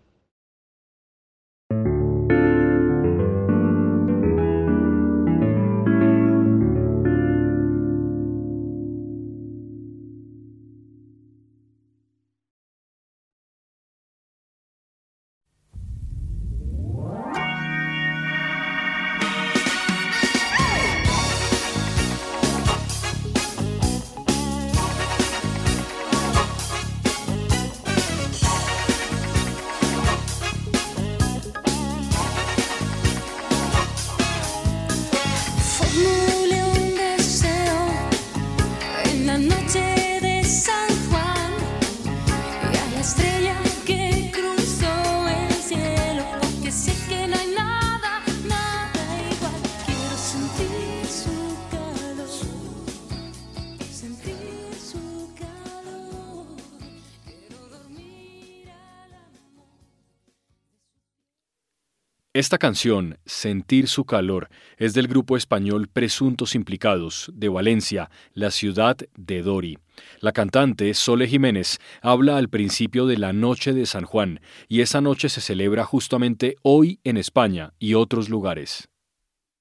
Esta 62.37 62.59
canción, 62.59 63.17
Sentir 63.25 63.87
su 63.87 64.05
calor, 64.05 64.49
es 64.77 64.93
del 64.93 65.07
grupo 65.07 65.37
español 65.37 65.87
Presuntos 65.87 66.53
Implicados, 66.53 67.31
de 67.33 67.49
Valencia, 67.49 68.11
la 68.35 68.51
ciudad 68.51 68.95
de 69.15 69.41
Dori. 69.41 69.79
La 70.19 70.33
cantante, 70.33 70.93
Sole 70.93 71.27
Jiménez, 71.27 71.79
habla 71.99 72.37
al 72.37 72.47
principio 72.47 73.07
de 73.07 73.17
la 73.17 73.33
Noche 73.33 73.73
de 73.73 73.87
San 73.87 74.05
Juan, 74.05 74.39
y 74.67 74.81
esa 74.81 75.01
noche 75.01 75.29
se 75.29 75.41
celebra 75.41 75.83
justamente 75.83 76.57
hoy 76.61 76.99
en 77.03 77.17
España 77.17 77.73
y 77.79 77.95
otros 77.95 78.29
lugares. 78.29 78.87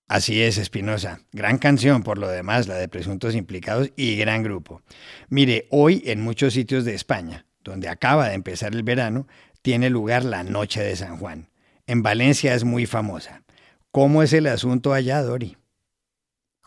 Así 0.07 0.43
es, 0.43 0.59
Espinosa. 0.59 1.21
Gran 1.33 1.57
canción 1.57 2.03
por 2.03 2.19
lo 2.19 2.29
demás, 2.29 2.69
la 2.69 2.75
de 2.75 2.91
Presuntos 2.91 3.35
Implicados 3.35 3.91
y 3.97 4.17
gran 4.17 4.43
grupo. 4.43 4.83
Mire, 5.31 5.67
hoy 5.71 6.03
en 6.05 6.21
muchos 6.21 6.53
sitios 6.53 6.85
de 6.85 6.95
España, 6.95 7.47
donde 7.65 7.89
acaba 7.89 8.29
de 8.29 8.35
empezar 8.35 8.75
el 8.75 8.83
verano, 8.83 9.27
tiene 9.63 9.89
lugar 9.89 10.27
la 10.27 10.45
Noche 10.45 10.83
de 10.83 10.95
San 10.95 11.17
Juan. 11.17 11.49
En 11.89 12.03
Valencia 12.03 12.55
es 12.55 12.65
muy 12.65 12.85
famosa. 12.85 13.45
¿Cómo 13.93 14.25
es 14.25 14.33
el 14.33 14.49
asunto 14.49 14.93
allá, 14.93 15.23
Dori? 15.23 15.57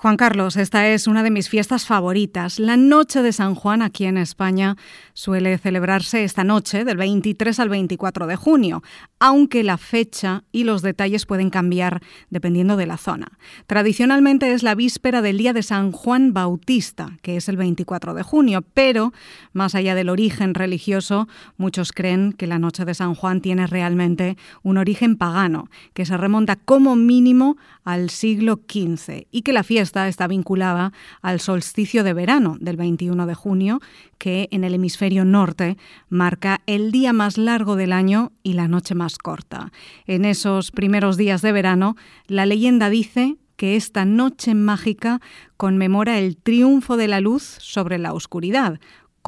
Juan 0.02 0.16
Carlos, 0.16 0.56
esta 0.56 0.88
es 0.88 1.08
una 1.08 1.24
de 1.24 1.30
mis 1.30 1.50
fiestas 1.50 1.86
favoritas. 1.86 2.58
La 2.58 2.78
Noche 2.78 3.22
de 3.22 3.34
San 3.34 3.54
Juan 3.54 3.82
aquí 3.82 4.06
en 4.06 4.18
España 4.18 4.78
suele 5.12 5.58
celebrarse 5.58 6.24
esta 6.24 6.46
noche, 6.46 6.86
del 6.86 6.96
23 6.96 7.60
al 7.60 7.68
24 7.68 8.26
de 8.26 8.38
junio, 8.38 8.82
aunque 9.20 9.62
la 9.62 9.78
fecha 9.78 10.46
y 10.54 10.64
los 10.64 10.84
detalles 10.84 11.26
pueden 11.26 11.50
cambiar 11.50 12.02
dependiendo 12.30 12.78
de 12.78 12.86
la 12.86 12.96
zona. 12.96 13.28
Tradicionalmente 13.68 14.54
es 14.54 14.64
la 14.64 14.74
víspera 14.74 15.22
del 15.22 15.38
día 15.38 15.52
de 15.52 15.64
San 15.64 15.92
Juan 15.92 16.32
Bautista, 16.32 17.18
que 17.22 17.36
es 17.36 17.50
el 17.50 17.58
24 17.58 18.14
de 18.14 18.24
junio, 18.24 18.64
pero 18.74 19.12
más 19.52 19.76
allá 19.76 19.96
del 19.96 20.08
origen 20.08 20.54
religioso, 20.54 21.28
muchos 21.58 21.92
creen 21.92 22.32
que 22.32 22.48
la 22.48 22.58
Noche 22.58 22.86
de 22.86 22.94
San 22.94 23.16
Juan 23.16 23.42
tiene 23.42 23.68
realmente 23.68 24.38
un 24.64 24.78
origen 24.78 25.18
pagano, 25.18 25.70
que 25.94 26.06
se 26.06 26.16
remonta 26.16 26.56
como 26.56 26.96
mínimo 26.96 27.58
al 27.84 28.10
siglo 28.12 28.62
XV 28.66 29.26
y 29.30 29.42
que 29.42 29.52
la 29.52 29.64
fiesta 29.64 29.89
está 29.90 30.28
vinculada 30.28 30.94
al 31.22 31.40
solsticio 31.40 32.04
de 32.04 32.14
verano 32.14 32.58
del 32.60 32.78
21 32.78 33.26
de 33.26 33.34
junio, 33.34 33.80
que 34.18 34.48
en 34.52 34.64
el 34.64 34.74
hemisferio 34.74 35.26
norte 35.26 35.78
marca 36.10 36.62
el 36.66 36.92
día 36.92 37.14
más 37.14 37.38
largo 37.38 37.76
del 37.76 37.94
año 37.94 38.32
y 38.44 38.54
la 38.54 38.68
noche 38.68 38.96
más 38.96 39.18
corta. 39.18 39.72
En 40.06 40.26
esos 40.26 40.72
primeros 40.72 41.18
días 41.18 41.42
de 41.42 41.52
verano, 41.52 41.96
la 42.28 42.46
leyenda 42.46 42.90
dice 42.90 43.38
que 43.56 43.76
esta 43.76 44.06
noche 44.06 44.56
mágica 44.56 45.20
conmemora 45.58 46.18
el 46.18 46.38
triunfo 46.38 46.96
de 46.96 47.10
la 47.10 47.20
luz 47.20 47.44
sobre 47.44 47.98
la 47.98 48.14
oscuridad, 48.14 48.80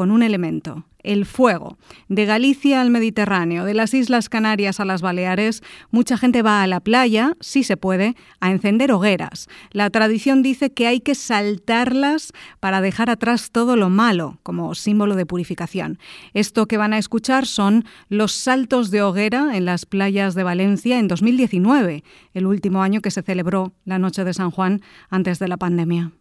con 0.01 0.09
un 0.09 0.23
elemento, 0.23 0.87
el 1.03 1.27
fuego. 1.27 1.77
De 2.07 2.25
Galicia 2.25 2.81
al 2.81 2.89
Mediterráneo, 2.89 3.65
de 3.65 3.75
las 3.75 3.93
Islas 3.93 4.29
Canarias 4.29 4.79
a 4.79 4.85
las 4.85 5.03
Baleares, 5.03 5.61
mucha 5.91 6.17
gente 6.17 6.41
va 6.41 6.63
a 6.63 6.65
la 6.65 6.79
playa, 6.79 7.37
si 7.39 7.61
se 7.61 7.77
puede, 7.77 8.15
a 8.39 8.49
encender 8.49 8.91
hogueras. 8.91 9.47
La 9.69 9.91
tradición 9.91 10.41
dice 10.41 10.73
que 10.73 10.87
hay 10.87 11.01
que 11.01 11.13
saltarlas 11.13 12.33
para 12.59 12.81
dejar 12.81 13.11
atrás 13.11 13.51
todo 13.51 13.75
lo 13.75 13.91
malo, 13.91 14.39
como 14.41 14.73
símbolo 14.73 15.15
de 15.15 15.27
purificación. 15.27 15.99
Esto 16.33 16.65
que 16.65 16.77
van 16.77 16.93
a 16.93 16.97
escuchar 16.97 17.45
son 17.45 17.85
los 18.09 18.31
saltos 18.31 18.89
de 18.89 19.03
hoguera 19.03 19.55
en 19.55 19.65
las 19.65 19.85
playas 19.85 20.33
de 20.33 20.41
Valencia 20.41 20.97
en 20.97 21.07
2019, 21.07 22.03
el 22.33 22.47
último 22.47 22.81
año 22.81 23.01
que 23.01 23.11
se 23.11 23.21
celebró 23.21 23.71
la 23.85 23.99
Noche 23.99 24.23
de 24.23 24.33
San 24.33 24.49
Juan 24.49 24.81
antes 25.11 25.37
de 25.37 25.47
la 25.47 25.57
pandemia. 25.57 26.11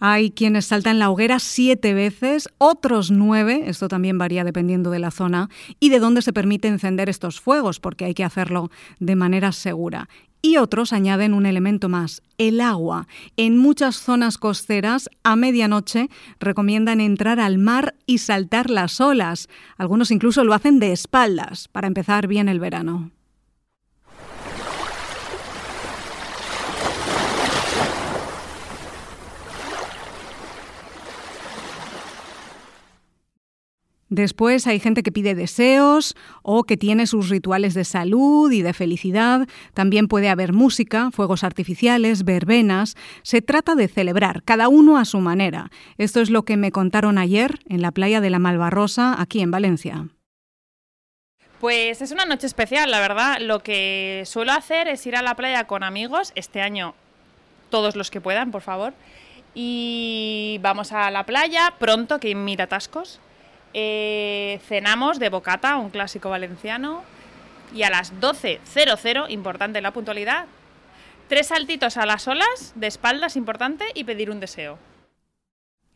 Hay 0.00 0.30
quienes 0.30 0.64
saltan 0.64 0.98
la 0.98 1.10
hoguera 1.10 1.38
siete 1.38 1.92
veces, 1.92 2.48
otros 2.56 3.10
nueve, 3.10 3.64
esto 3.66 3.86
también 3.86 4.16
varía 4.16 4.44
dependiendo 4.44 4.90
de 4.90 4.98
la 4.98 5.10
zona, 5.10 5.50
y 5.78 5.90
de 5.90 5.98
dónde 5.98 6.22
se 6.22 6.32
permite 6.32 6.68
encender 6.68 7.10
estos 7.10 7.40
fuegos, 7.40 7.80
porque 7.80 8.06
hay 8.06 8.14
que 8.14 8.24
hacerlo 8.24 8.70
de 8.98 9.14
manera 9.14 9.52
segura. 9.52 10.08
Y 10.42 10.56
otros 10.56 10.94
añaden 10.94 11.34
un 11.34 11.44
elemento 11.44 11.90
más, 11.90 12.22
el 12.38 12.62
agua. 12.62 13.08
En 13.36 13.58
muchas 13.58 13.96
zonas 13.96 14.38
costeras, 14.38 15.10
a 15.22 15.36
medianoche, 15.36 16.08
recomiendan 16.38 17.02
entrar 17.02 17.38
al 17.38 17.58
mar 17.58 17.94
y 18.06 18.18
saltar 18.18 18.70
las 18.70 19.02
olas. 19.02 19.48
Algunos 19.76 20.10
incluso 20.10 20.42
lo 20.44 20.54
hacen 20.54 20.78
de 20.78 20.92
espaldas, 20.92 21.68
para 21.68 21.88
empezar 21.88 22.26
bien 22.26 22.48
el 22.48 22.58
verano. 22.58 23.10
Después 34.20 34.66
hay 34.66 34.78
gente 34.80 35.02
que 35.02 35.12
pide 35.12 35.34
deseos 35.34 36.14
o 36.42 36.64
que 36.64 36.76
tiene 36.76 37.06
sus 37.06 37.30
rituales 37.30 37.74
de 37.74 37.84
salud 37.84 38.52
y 38.52 38.60
de 38.60 38.74
felicidad. 38.74 39.48
También 39.72 40.08
puede 40.08 40.28
haber 40.28 40.52
música, 40.52 41.10
fuegos 41.10 41.42
artificiales, 41.42 42.24
verbenas. 42.24 42.96
Se 43.22 43.40
trata 43.40 43.74
de 43.74 43.88
celebrar, 43.88 44.42
cada 44.42 44.68
uno 44.68 44.98
a 44.98 45.04
su 45.04 45.20
manera. 45.20 45.70
Esto 45.98 46.20
es 46.20 46.28
lo 46.28 46.44
que 46.44 46.56
me 46.56 46.70
contaron 46.70 47.16
ayer 47.16 47.58
en 47.68 47.80
la 47.80 47.92
playa 47.92 48.20
de 48.20 48.28
la 48.28 48.38
Malvarrosa, 48.38 49.20
aquí 49.20 49.40
en 49.40 49.50
Valencia. 49.50 50.08
Pues 51.60 52.02
es 52.02 52.12
una 52.12 52.24
noche 52.26 52.46
especial, 52.46 52.90
la 52.90 53.00
verdad. 53.00 53.38
Lo 53.40 53.60
que 53.60 54.22
suelo 54.26 54.52
hacer 54.52 54.88
es 54.88 55.06
ir 55.06 55.16
a 55.16 55.22
la 55.22 55.34
playa 55.34 55.66
con 55.66 55.82
amigos. 55.82 56.32
Este 56.34 56.60
año 56.60 56.94
todos 57.70 57.96
los 57.96 58.10
que 58.10 58.20
puedan, 58.20 58.50
por 58.50 58.62
favor. 58.62 58.92
Y 59.54 60.58
vamos 60.62 60.92
a 60.92 61.10
la 61.10 61.24
playa 61.24 61.74
pronto, 61.78 62.20
que 62.20 62.34
mira 62.34 62.64
atascos. 62.64 63.20
Eh, 63.72 64.60
cenamos 64.66 65.18
de 65.18 65.28
bocata, 65.28 65.76
un 65.76 65.90
clásico 65.90 66.30
valenciano. 66.30 67.02
Y 67.74 67.84
a 67.84 67.90
las 67.90 68.12
12.00, 68.20 69.30
importante 69.30 69.80
la 69.80 69.92
puntualidad, 69.92 70.46
tres 71.28 71.48
saltitos 71.48 71.96
a 71.96 72.06
las 72.06 72.26
olas, 72.26 72.72
de 72.74 72.88
espaldas, 72.88 73.36
importante, 73.36 73.84
y 73.94 74.02
pedir 74.02 74.30
un 74.30 74.40
deseo. 74.40 74.76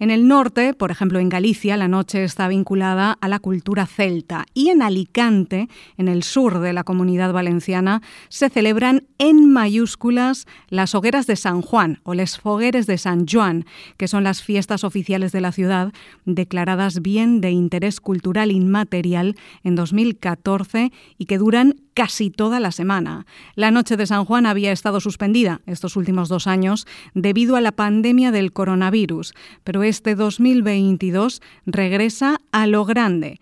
En 0.01 0.11
el 0.11 0.27
norte, 0.27 0.75
por 0.75 0.91
ejemplo 0.91 1.21
en 1.21 1.29
Galicia, 1.29 1.77
la 1.77 1.87
noche 1.87 2.25
está 2.25 2.49
vinculada 2.49 3.17
a 3.21 3.29
la 3.29 3.39
cultura 3.39 3.87
celta 3.87 4.45
y 4.53 4.71
en 4.71 4.83
Alicante, 4.83 5.69
en 5.97 6.09
el 6.09 6.25
sur 6.25 6.59
de 6.59 6.73
la 6.73 6.83
comunidad 6.83 7.33
valenciana, 7.33 8.03
se 8.29 8.51
celebran 8.51 9.05
en 9.19 9.53
mayúsculas 9.53 10.49
las 10.69 10.97
hogueras 10.97 11.29
de 11.29 11.37
San 11.37 11.63
Juan 11.63 12.01
o 12.03 12.15
les 12.15 12.39
fogueres 12.39 12.89
de 12.89 12.99
San 12.99 13.25
Juan, 13.25 13.67
que 13.97 14.09
son 14.09 14.25
las 14.25 14.43
fiestas 14.43 14.83
oficiales 14.83 15.31
de 15.31 15.41
la 15.41 15.53
ciudad 15.53 15.93
declaradas 16.25 17.01
bien 17.01 17.41
de 17.41 17.53
interés 17.53 18.01
cultural 18.01 18.51
inmaterial 18.51 19.37
en 19.63 19.77
2014 19.77 20.91
y 21.19 21.27
que 21.27 21.39
duran 21.39 21.77
casi 21.95 22.31
toda 22.31 22.61
la 22.61 22.73
semana. 22.73 23.27
La 23.55 23.71
noche 23.71 23.97
de 23.97 24.07
San 24.07 24.25
Juan 24.25 24.47
había 24.47 24.73
estado 24.73 25.01
suspendida 25.01 25.61
estos 25.67 25.97
últimos 25.97 26.29
dos 26.29 26.47
años 26.47 26.87
debido 27.15 27.57
a 27.57 27.61
la 27.61 27.73
pandemia 27.73 28.31
del 28.33 28.53
coronavirus, 28.53 29.33
pero 29.63 29.83
este 29.83 30.15
2022 30.15 31.41
regresa 31.65 32.41
a 32.53 32.67
lo 32.67 32.85
grande. 32.85 33.41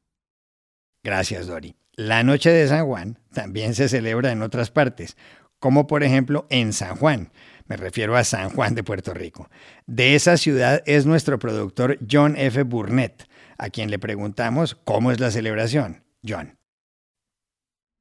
Gracias, 1.03 1.47
Dori. 1.47 1.75
La 1.95 2.23
noche 2.23 2.51
de 2.51 2.69
San 2.69 2.87
Juan 2.87 3.19
también 3.33 3.75
se 3.75 3.89
celebra 3.89 4.33
en 4.33 4.43
otras 4.43 4.71
partes, 4.71 5.17
como 5.59 5.87
por 5.87 6.05
ejemplo 6.05 6.47
en 6.49 6.73
San 6.73 6.97
Juan. 6.97 7.33
Me 7.67 7.77
refiero 7.77 8.17
a 8.17 8.25
San 8.25 8.51
Juan 8.51 8.75
de 8.75 8.85
Puerto 8.85 9.15
Rico. 9.15 9.51
De 9.87 10.15
esa 10.15 10.37
ciudad 10.37 10.83
es 10.87 11.07
nuestro 11.07 11.39
productor 11.39 11.99
John 12.11 12.37
F. 12.37 12.63
Burnett, 12.63 13.29
a 13.59 13.71
quien 13.71 13.91
le 13.91 13.99
preguntamos 13.99 14.75
cómo 14.85 15.13
es 15.13 15.21
la 15.21 15.31
celebración. 15.31 16.05
John. 16.27 16.62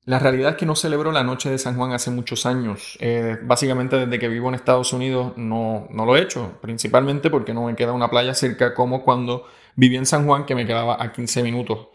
La 0.05 0.17
realidad 0.17 0.51
es 0.51 0.57
que 0.57 0.65
no 0.65 0.75
celebro 0.75 1.11
la 1.11 1.23
noche 1.23 1.49
de 1.51 1.59
San 1.59 1.75
Juan 1.75 1.93
hace 1.93 2.09
muchos 2.09 2.47
años. 2.47 2.97
Eh, 3.01 3.37
básicamente 3.43 3.97
desde 3.97 4.17
que 4.17 4.27
vivo 4.27 4.49
en 4.49 4.55
Estados 4.55 4.93
Unidos 4.93 5.33
no, 5.37 5.87
no 5.91 6.05
lo 6.05 6.17
he 6.17 6.21
hecho, 6.21 6.57
principalmente 6.59 7.29
porque 7.29 7.53
no 7.53 7.65
me 7.65 7.75
queda 7.75 7.91
una 7.91 8.09
playa 8.09 8.33
cerca 8.33 8.73
como 8.73 9.03
cuando 9.03 9.45
viví 9.75 9.97
en 9.97 10.07
San 10.07 10.25
Juan 10.25 10.45
que 10.45 10.55
me 10.55 10.65
quedaba 10.65 11.01
a 11.01 11.11
15 11.11 11.43
minutos. 11.43 11.87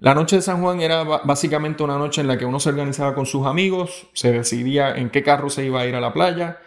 La 0.00 0.14
noche 0.14 0.36
de 0.36 0.42
San 0.42 0.60
Juan 0.60 0.80
era 0.80 1.04
básicamente 1.04 1.82
una 1.82 1.96
noche 1.98 2.20
en 2.20 2.26
la 2.26 2.36
que 2.36 2.44
uno 2.44 2.60
se 2.60 2.68
organizaba 2.68 3.14
con 3.14 3.26
sus 3.26 3.46
amigos, 3.46 4.08
se 4.12 4.32
decidía 4.32 4.94
en 4.96 5.08
qué 5.08 5.22
carro 5.22 5.48
se 5.48 5.64
iba 5.64 5.80
a 5.80 5.86
ir 5.86 5.94
a 5.94 6.00
la 6.00 6.12
playa, 6.12 6.58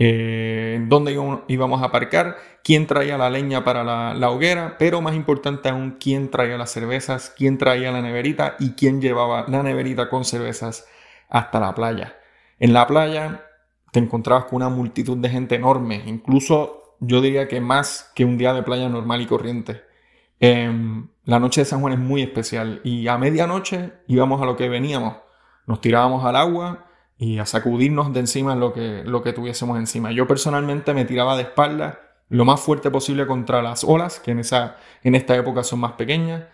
eh, 0.00 0.80
dónde 0.86 1.12
íbamos 1.48 1.82
a 1.82 1.86
aparcar, 1.86 2.36
quién 2.62 2.86
traía 2.86 3.18
la 3.18 3.30
leña 3.30 3.64
para 3.64 3.82
la, 3.82 4.30
hoguera, 4.30 4.76
pero 4.78 5.00
más 5.00 5.14
importante 5.14 5.68
aún, 5.68 5.96
quién 5.98 6.30
traía 6.30 6.56
las 6.56 6.70
cervezas, 6.70 7.34
quién 7.36 7.58
traía 7.58 7.90
la 7.90 8.00
neverita 8.00 8.54
y 8.60 8.72
quién 8.72 9.00
llevaba 9.00 9.44
la 9.48 9.62
neverita 9.64 10.08
con 10.08 10.24
cervezas 10.24 10.86
hasta 11.28 11.58
la 11.58 11.74
playa. 11.74 12.16
En 12.60 12.72
la 12.72 12.86
playa 12.86 13.44
te 13.90 13.98
encontrabas 13.98 14.44
con 14.44 14.56
una 14.56 14.68
multitud 14.68 15.16
de 15.16 15.30
gente 15.30 15.56
enorme, 15.56 16.02
incluso 16.06 16.96
yo 17.00 17.20
diría 17.20 17.48
que 17.48 17.60
más 17.60 18.12
que 18.14 18.24
un 18.24 18.38
día 18.38 18.54
de 18.54 18.62
playa 18.62 18.88
normal 18.88 19.20
y 19.20 19.26
corriente. 19.26 19.82
Em, 20.40 21.08
la 21.24 21.40
noche 21.40 21.62
de 21.62 21.64
San 21.64 21.80
Juan 21.80 21.94
es 21.94 21.98
muy 21.98 22.22
especial 22.22 22.80
y 22.84 23.08
a 23.08 23.18
medianoche 23.18 23.94
íbamos 24.06 24.40
a 24.40 24.46
lo 24.46 24.56
que 24.56 24.68
veníamos. 24.68 25.16
Nos 25.66 25.80
tirábamos 25.80 26.24
al 26.24 26.36
agua, 26.36 26.87
y 27.18 27.38
a 27.38 27.46
sacudirnos 27.46 28.12
de 28.12 28.20
encima 28.20 28.54
lo 28.54 28.72
que, 28.72 29.02
lo 29.04 29.22
que 29.22 29.32
tuviésemos 29.32 29.76
encima. 29.76 30.12
Yo 30.12 30.26
personalmente 30.26 30.94
me 30.94 31.04
tiraba 31.04 31.36
de 31.36 31.42
espalda 31.42 32.00
lo 32.28 32.44
más 32.44 32.60
fuerte 32.60 32.90
posible 32.90 33.26
contra 33.26 33.60
las 33.60 33.84
olas, 33.84 34.20
que 34.20 34.30
en, 34.30 34.38
esa, 34.38 34.76
en 35.02 35.14
esta 35.14 35.34
época 35.36 35.64
son 35.64 35.80
más 35.80 35.92
pequeñas, 35.92 36.44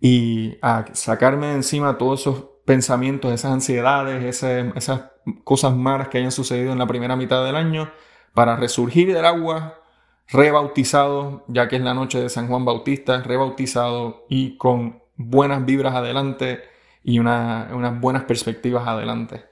y 0.00 0.56
a 0.62 0.86
sacarme 0.92 1.48
de 1.48 1.54
encima 1.54 1.98
todos 1.98 2.20
esos 2.20 2.44
pensamientos, 2.64 3.32
esas 3.32 3.52
ansiedades, 3.52 4.42
esas 4.42 5.02
cosas 5.44 5.74
malas 5.74 6.08
que 6.08 6.18
hayan 6.18 6.32
sucedido 6.32 6.72
en 6.72 6.78
la 6.78 6.86
primera 6.86 7.16
mitad 7.16 7.44
del 7.44 7.56
año, 7.56 7.90
para 8.32 8.56
resurgir 8.56 9.12
del 9.12 9.24
agua 9.24 9.80
rebautizado, 10.28 11.44
ya 11.48 11.68
que 11.68 11.76
es 11.76 11.82
la 11.82 11.94
noche 11.94 12.20
de 12.20 12.28
San 12.28 12.48
Juan 12.48 12.64
Bautista, 12.64 13.22
rebautizado 13.22 14.26
y 14.28 14.56
con 14.56 15.02
buenas 15.16 15.64
vibras 15.64 15.94
adelante 15.94 16.62
y 17.02 17.18
unas 17.18 18.00
buenas 18.00 18.24
perspectivas 18.24 18.86
adelante. 18.86 19.44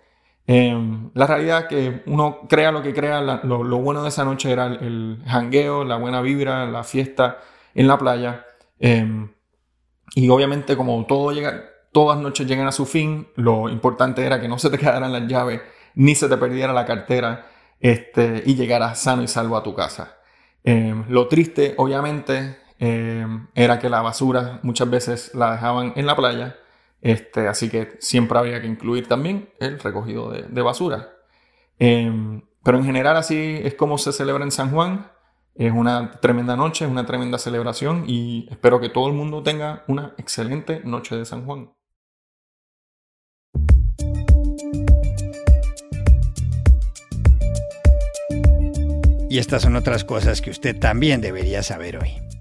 Em, 0.48 1.10
la 1.14 1.26
realidad 1.26 1.62
es 1.62 1.66
que 1.66 2.02
uno 2.06 2.46
crea 2.48 2.70
lo 2.70 2.82
que 2.82 2.94
crea, 2.94 3.20
lo, 3.20 3.78
bueno 3.78 4.02
de 4.02 4.10
esa 4.10 4.24
noche 4.24 4.52
era 4.52 4.66
el, 4.66 5.22
jangueo, 5.26 5.84
la 5.84 5.96
buena 5.96 6.20
vibra, 6.20 6.66
la 6.66 6.84
fiesta 6.84 7.38
en 7.74 7.88
la 7.88 7.98
playa. 7.98 8.46
Em, 8.78 9.30
y 10.14 10.28
obviamente 10.28 10.76
como 10.76 11.04
todo 11.06 11.32
llega, 11.32 11.64
todas 11.92 12.18
noches 12.18 12.46
llegan 12.46 12.68
a 12.68 12.72
su 12.72 12.86
fin, 12.86 13.28
lo 13.34 13.68
importante 13.68 14.24
era 14.24 14.40
que 14.40 14.48
no 14.48 14.58
se 14.58 14.70
te 14.70 14.78
quedaran 14.78 15.12
las 15.12 15.26
llaves, 15.26 15.62
ni 15.94 16.14
se 16.14 16.28
te 16.28 16.36
perdiera 16.36 16.72
la 16.72 16.84
cartera 16.86 17.46
este, 17.80 18.42
y 18.46 18.54
llegaras 18.54 19.00
sano 19.00 19.22
y 19.22 19.28
salvo 19.28 19.56
a 19.56 19.62
tu 19.62 19.74
casa. 19.74 20.16
Em, 20.64 21.04
lo 21.08 21.28
triste, 21.28 21.74
obviamente, 21.76 22.58
era 22.78 23.78
que 23.78 23.88
la 23.88 24.02
basura 24.02 24.60
muchas 24.62 24.90
veces 24.90 25.34
la 25.34 25.52
dejaban 25.52 25.94
en 25.96 26.04
la 26.06 26.14
playa 26.14 26.56
este, 27.00 27.48
así 27.48 27.68
que 27.68 27.96
siempre 28.00 28.38
había 28.38 28.60
que 28.60 28.66
incluir 28.66 29.06
también 29.08 29.50
el 29.60 29.78
recogido 29.78 30.30
de, 30.30 30.62
basura. 30.62 31.12
Em, 31.78 32.42
pero 32.62 32.78
en 32.78 32.84
general 32.84 33.16
así 33.16 33.60
es 33.62 33.74
como 33.74 33.98
se 33.98 34.12
celebra 34.12 34.44
en 34.44 34.50
San 34.50 34.70
Juan. 34.70 35.10
Es 35.54 35.72
una 35.72 36.12
tremenda 36.20 36.56
noche, 36.56 36.84
es 36.84 36.90
una 36.90 37.06
tremenda 37.06 37.38
celebración 37.38 38.04
y 38.06 38.46
espero 38.50 38.80
que 38.80 38.88
todo 38.88 39.08
el 39.08 39.14
mundo 39.14 39.42
tenga 39.42 39.84
una 39.88 40.14
excelente 40.18 40.80
noche 40.84 41.16
de 41.16 41.24
San 41.24 41.46
Juan. 41.46 41.70
Y 49.28 49.38
estas 49.38 49.62
son 49.62 49.76
otras 49.76 50.04
cosas 50.04 50.40
que 50.40 50.50
usted 50.50 50.78
también 50.78 51.20
debería 51.20 51.62
saber 51.62 51.98
hoy. 51.98 52.35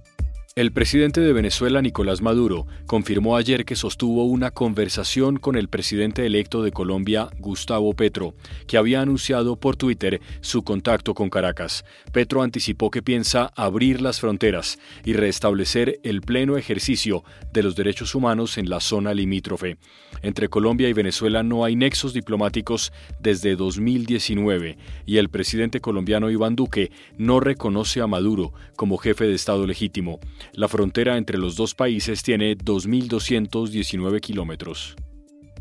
El 0.57 0.71
presidente 0.71 1.19
de 1.19 1.33
Venezuela, 1.33 1.81
Nicolás 1.81 2.21
Maduro, 2.21 2.65
confirmó 2.85 3.35
ayer 3.35 3.65
que 3.65 3.75
sostuvo 3.75 4.23
una 4.23 4.51
conversación 4.51 5.35
con 5.35 5.57
el 5.57 5.67
presidente 5.67 6.25
electo 6.25 6.63
de 6.63 6.71
Colombia, 6.71 7.27
Gustavo 7.39 7.93
Petro, 7.93 8.35
que 8.65 8.77
había 8.77 9.01
anunciado 9.01 9.57
por 9.57 9.75
Twitter 9.75 10.21
su 10.39 10.63
contacto 10.63 11.13
con 11.13 11.29
Caracas. 11.29 11.83
Petro 12.13 12.41
anticipó 12.41 12.89
que 12.89 13.01
piensa 13.01 13.51
abrir 13.57 14.01
las 14.01 14.21
fronteras 14.21 14.79
y 15.03 15.11
restablecer 15.11 15.99
el 16.03 16.21
pleno 16.21 16.55
ejercicio 16.55 17.25
de 17.51 17.61
los 17.61 17.75
derechos 17.75 18.15
humanos 18.15 18.57
en 18.57 18.69
la 18.69 18.79
zona 18.79 19.13
limítrofe. 19.13 19.75
Entre 20.21 20.47
Colombia 20.47 20.87
y 20.87 20.93
Venezuela 20.93 21.43
no 21.43 21.65
hay 21.65 21.75
nexos 21.75 22.13
diplomáticos 22.13 22.93
desde 23.19 23.57
2019 23.57 24.77
y 25.05 25.17
el 25.17 25.27
presidente 25.27 25.81
colombiano 25.81 26.29
Iván 26.29 26.55
Duque 26.55 26.91
no 27.17 27.41
reconoce 27.41 27.99
a 27.99 28.07
Maduro 28.07 28.53
como 28.77 28.95
jefe 28.95 29.25
de 29.25 29.35
Estado 29.35 29.67
legítimo. 29.67 30.21
La 30.53 30.67
frontera 30.67 31.17
entre 31.17 31.37
los 31.37 31.55
dos 31.55 31.75
países 31.75 32.23
tiene 32.23 32.57
2.219 32.57 34.19
kilómetros. 34.21 34.95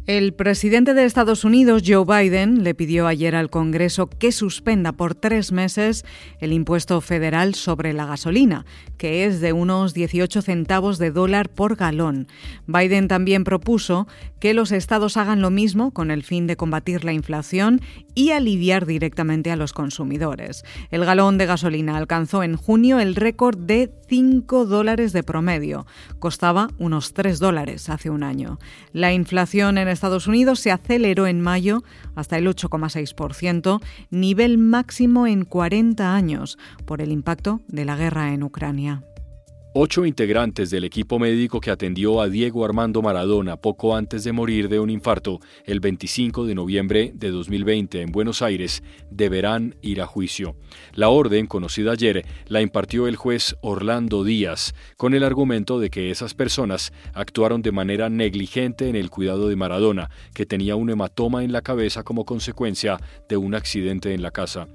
El 0.07 0.35
presidente 0.35 0.93
de 0.93 1.07
Estados 1.07 1.45
Unidos, 1.45 1.83
Joe 1.87 2.05
Biden, 2.05 2.63
le 2.63 2.75
pidió 2.75 3.07
ayer 3.07 3.35
al 3.35 3.49
Congreso 3.49 4.07
que 4.07 4.33
suspenda 4.33 4.93
por 4.93 5.15
tres 5.15 5.51
meses 5.51 6.05
el 6.41 6.53
impuesto 6.53 7.01
federal 7.01 7.55
sobre 7.55 7.95
la 7.95 8.05
gasolina, 8.05 8.67
que 8.99 9.25
es 9.25 9.41
de 9.41 9.55
unos 9.55 9.95
18 9.95 10.43
centavos 10.43 10.99
de 10.99 11.11
dólar 11.11 11.49
por 11.49 11.77
galón. 11.77 12.29
Biden 12.67 13.09
también 13.09 13.45
propuso 13.45 14.07
que 14.41 14.53
los 14.53 14.73
estados 14.73 15.17
hagan 15.17 15.41
lo 15.41 15.49
mismo 15.49 15.91
con 15.91 16.11
el 16.11 16.23
fin 16.23 16.47
de 16.47 16.59
combatir 16.59 17.03
la 17.03 17.15
inflación 17.15 17.81
y 18.15 18.33
aliviar 18.33 18.85
directamente 18.85 19.51
a 19.51 19.57
los 19.57 19.73
consumidores. 19.73 20.65
El 20.91 21.07
galón 21.07 21.39
de 21.39 21.47
gasolina 21.47 21.97
alcanzó 21.97 22.43
en 22.43 22.57
junio 22.57 23.01
el 23.01 23.17
récord 23.17 23.57
de 23.57 23.91
5 24.07 24.67
dólares 24.67 25.15
de 25.15 25.23
promedio. 25.23 25.87
Costaba 26.19 26.69
unos 26.77 27.15
3 27.15 27.39
dólares 27.39 27.89
hace 27.89 28.11
un 28.11 28.23
año. 28.23 28.59
La 28.93 29.15
inflación 29.15 29.79
en 29.79 29.94
Estados 29.95 30.27
Unidos 30.27 30.61
se 30.61 30.71
aceleró 30.71 31.27
en 31.27 31.41
mayo 31.41 31.83
hasta 32.15 32.37
el 32.37 32.47
8,6%, 32.47 33.81
nivel 34.11 34.59
máximo 34.59 35.27
en 35.27 35.45
40 35.45 36.15
años, 36.15 36.59
por 36.85 37.01
el 37.01 37.11
impacto 37.11 37.61
de 37.69 37.85
la 37.85 37.97
guerra 37.97 38.35
en 38.35 38.43
Ucrania. 38.43 39.03
Ocho 39.77 40.07
integrantes 40.07 40.71
del 40.71 40.85
equipo 40.85 41.19
médico 41.19 41.61
que 41.61 41.73
atendió 41.73 42.21
a 42.21 42.29
Diego 42.29 42.65
Armando 42.65 43.03
Maradona 43.03 43.57
poco 43.57 43.97
antes 43.97 44.23
de 44.23 44.31
morir 44.31 44.69
de 44.69 44.79
un 44.79 44.89
infarto 44.89 45.41
el 45.65 45.81
25 45.81 46.47
de 46.47 46.55
noviembre 46.55 47.11
de 47.13 47.33
2020 47.33 48.01
en 48.03 48.13
Buenos 48.13 48.41
Aires 48.41 48.85
deberán 49.11 49.75
ir 49.83 50.01
a 50.01 50.07
juicio. 50.07 50.55
La 50.93 51.09
orden, 51.09 51.49
conocida 51.49 51.91
ayer, 51.91 52.25
la 52.47 52.61
impartió 52.61 53.09
el 53.09 53.17
juez 53.17 53.57
Orlando 53.63 54.23
Díaz, 54.23 54.77
con 54.97 55.13
el 55.13 55.25
argumento 55.25 55.81
de 55.81 55.91
que 55.91 56.13
esas 56.13 56.35
personas 56.35 56.93
actuaron 57.13 57.61
de 57.61 57.73
manera 57.73 58.09
negligente 58.09 58.89
en 58.89 58.95
el 58.95 59.11
cuidado 59.11 59.49
de 59.49 59.57
Maradona, 59.57 60.09
que 60.35 60.47
tenía 60.47 60.77
un 60.77 60.91
hematoma 60.91 61.43
en 61.43 61.51
la 61.51 61.63
cabeza 61.63 62.05
como 62.05 62.25
consecuencia 62.25 63.01
de 63.29 63.37
un 63.37 63.57
accidente 63.57 64.15
en 64.15 64.23
la 64.23 64.31
casa. 64.31 64.69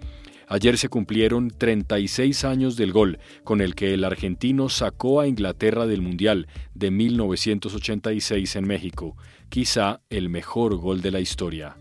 Ayer 0.52 0.80
se 0.80 0.90
cumplieron 0.90 1.52
36 1.52 2.44
años 2.44 2.76
del 2.76 2.92
gol 2.92 3.20
con 3.44 3.62
el 3.62 3.76
que 3.76 3.94
el 3.94 4.04
argentino 4.04 4.68
sacó 4.68 5.22
a 5.22 5.28
Inglaterra 5.28 5.86
del 5.86 6.02
Mundial 6.02 6.48
de 6.74 6.90
1986 6.90 8.56
en 8.56 8.68
México, 8.68 9.16
quizá 9.50 10.02
el 10.10 10.30
mejor 10.30 10.76
gol 10.78 11.02
de 11.02 11.12
la 11.12 11.20
historia. 11.20 11.78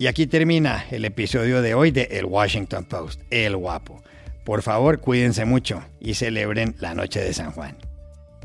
Y 0.00 0.08
aquí 0.08 0.26
termina 0.26 0.84
el 0.90 1.04
episodio 1.04 1.62
de 1.62 1.74
hoy 1.74 1.92
de 1.92 2.08
El 2.10 2.24
Washington 2.24 2.84
Post, 2.84 3.20
El 3.30 3.56
Guapo. 3.56 4.02
Por 4.44 4.62
favor, 4.62 4.98
cuídense 5.00 5.44
mucho 5.44 5.80
y 6.00 6.14
celebren 6.14 6.74
la 6.80 6.94
noche 6.94 7.20
de 7.20 7.32
San 7.32 7.52
Juan 7.52 7.89